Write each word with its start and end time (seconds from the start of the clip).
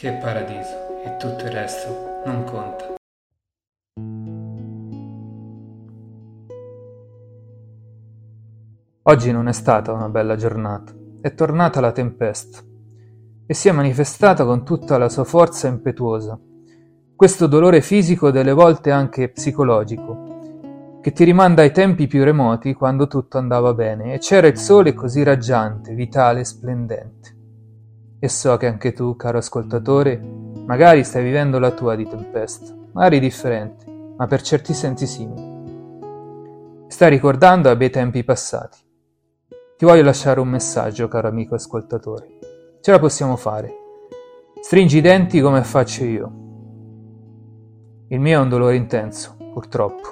Che 0.00 0.12
paradiso 0.12 1.02
e 1.04 1.16
tutto 1.16 1.44
il 1.44 1.50
resto 1.50 2.22
non 2.24 2.44
conta. 2.44 2.94
Oggi 9.02 9.32
non 9.32 9.48
è 9.48 9.52
stata 9.52 9.90
una 9.92 10.08
bella 10.08 10.36
giornata, 10.36 10.94
è 11.20 11.34
tornata 11.34 11.80
la 11.80 11.90
tempesta 11.90 12.60
e 13.44 13.52
si 13.54 13.68
è 13.68 13.72
manifestata 13.72 14.44
con 14.44 14.64
tutta 14.64 14.98
la 14.98 15.08
sua 15.08 15.24
forza 15.24 15.66
impetuosa. 15.66 16.38
Questo 17.16 17.48
dolore 17.48 17.80
fisico, 17.80 18.30
delle 18.30 18.52
volte 18.52 18.92
anche 18.92 19.30
psicologico, 19.30 21.00
che 21.02 21.10
ti 21.10 21.24
rimanda 21.24 21.62
ai 21.62 21.72
tempi 21.72 22.06
più 22.06 22.22
remoti 22.22 22.72
quando 22.72 23.08
tutto 23.08 23.36
andava 23.36 23.74
bene 23.74 24.14
e 24.14 24.18
c'era 24.18 24.46
il 24.46 24.58
sole 24.58 24.94
così 24.94 25.24
raggiante, 25.24 25.92
vitale, 25.92 26.44
splendente. 26.44 27.37
E 28.20 28.28
so 28.28 28.56
che 28.56 28.66
anche 28.66 28.92
tu, 28.92 29.14
caro 29.14 29.38
ascoltatore, 29.38 30.20
magari 30.66 31.04
stai 31.04 31.22
vivendo 31.22 31.60
la 31.60 31.70
tua 31.70 31.94
di 31.94 32.06
tempesta, 32.06 32.74
magari 32.92 33.20
differente, 33.20 33.86
ma 34.16 34.26
per 34.26 34.42
certi 34.42 34.74
sensi 34.74 35.06
simili. 35.06 36.86
Stai 36.88 37.10
ricordando 37.10 37.70
a 37.70 37.76
bei 37.76 37.90
tempi 37.90 38.24
passati. 38.24 38.78
Ti 39.76 39.84
voglio 39.84 40.02
lasciare 40.02 40.40
un 40.40 40.48
messaggio, 40.48 41.06
caro 41.06 41.28
amico 41.28 41.54
ascoltatore. 41.54 42.38
Ce 42.80 42.90
la 42.90 42.98
possiamo 42.98 43.36
fare. 43.36 43.72
Stringi 44.60 44.98
i 44.98 45.00
denti 45.00 45.40
come 45.40 45.62
faccio 45.62 46.04
io. 46.04 46.32
Il 48.08 48.18
mio 48.18 48.40
è 48.40 48.42
un 48.42 48.48
dolore 48.48 48.74
intenso, 48.74 49.36
purtroppo. 49.52 50.10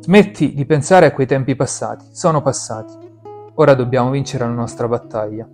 Smetti 0.00 0.52
di 0.52 0.66
pensare 0.66 1.06
a 1.06 1.12
quei 1.12 1.26
tempi 1.26 1.56
passati, 1.56 2.04
sono 2.12 2.42
passati. 2.42 2.92
Ora 3.54 3.72
dobbiamo 3.72 4.10
vincere 4.10 4.44
la 4.44 4.52
nostra 4.52 4.86
battaglia. 4.86 5.48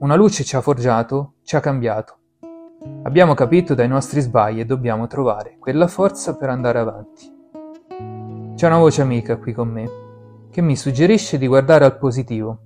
Una 0.00 0.14
luce 0.14 0.44
ci 0.44 0.56
ha 0.56 0.62
forgiato, 0.62 1.34
ci 1.42 1.56
ha 1.56 1.60
cambiato. 1.60 2.16
Abbiamo 3.02 3.34
capito 3.34 3.74
dai 3.74 3.86
nostri 3.86 4.22
sbagli 4.22 4.60
e 4.60 4.64
dobbiamo 4.64 5.06
trovare 5.06 5.56
quella 5.58 5.88
forza 5.88 6.36
per 6.36 6.48
andare 6.48 6.78
avanti. 6.78 7.30
C'è 8.54 8.66
una 8.66 8.78
voce 8.78 9.02
amica 9.02 9.36
qui 9.36 9.52
con 9.52 9.68
me 9.68 9.90
che 10.50 10.62
mi 10.62 10.74
suggerisce 10.74 11.36
di 11.36 11.46
guardare 11.46 11.84
al 11.84 11.98
positivo, 11.98 12.62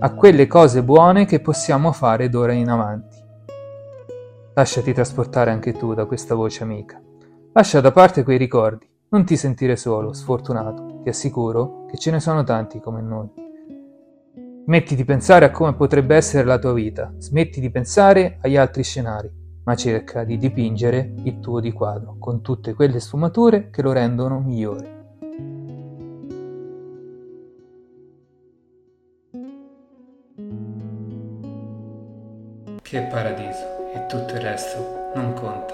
a 0.00 0.12
quelle 0.12 0.46
cose 0.46 0.82
buone 0.82 1.24
che 1.24 1.40
possiamo 1.40 1.92
fare 1.92 2.28
d'ora 2.28 2.52
in 2.52 2.68
avanti. 2.68 3.16
Lasciati 4.52 4.92
trasportare 4.92 5.50
anche 5.50 5.72
tu 5.72 5.94
da 5.94 6.04
questa 6.04 6.34
voce 6.34 6.62
amica. 6.62 7.00
Lascia 7.54 7.80
da 7.80 7.90
parte 7.90 8.22
quei 8.22 8.36
ricordi, 8.36 8.86
non 9.08 9.24
ti 9.24 9.38
sentire 9.38 9.76
solo, 9.76 10.12
sfortunato, 10.12 11.00
ti 11.04 11.08
assicuro 11.08 11.86
che 11.86 11.96
ce 11.96 12.10
ne 12.10 12.20
sono 12.20 12.44
tanti 12.44 12.80
come 12.80 13.00
noi. 13.00 13.39
Smetti 14.70 14.94
di 14.94 15.04
pensare 15.04 15.46
a 15.46 15.50
come 15.50 15.74
potrebbe 15.74 16.14
essere 16.14 16.44
la 16.44 16.56
tua 16.56 16.72
vita, 16.72 17.12
smetti 17.18 17.58
di 17.58 17.72
pensare 17.72 18.38
agli 18.40 18.56
altri 18.56 18.84
scenari, 18.84 19.28
ma 19.64 19.74
cerca 19.74 20.22
di 20.22 20.38
dipingere 20.38 21.12
il 21.24 21.40
tuo 21.40 21.58
di 21.58 21.72
quadro 21.72 22.14
con 22.20 22.40
tutte 22.40 22.72
quelle 22.74 23.00
sfumature 23.00 23.70
che 23.70 23.82
lo 23.82 23.90
rendono 23.90 24.38
migliore. 24.38 24.98
Che 32.80 33.00
paradiso 33.10 33.92
e 33.92 34.06
tutto 34.06 34.34
il 34.34 34.40
resto 34.40 35.10
non 35.16 35.32
conta. 35.32 35.70